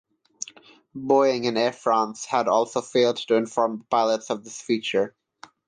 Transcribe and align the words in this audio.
Boeing 0.95 1.47
and 1.47 1.59
Air 1.59 1.71
France 1.71 2.25
had 2.25 2.47
also 2.47 2.81
failed 2.81 3.17
to 3.17 3.35
inform 3.35 3.77
the 3.77 3.83
pilots 3.83 4.31
of 4.31 4.43
this 4.43 4.59
feature. 4.59 5.15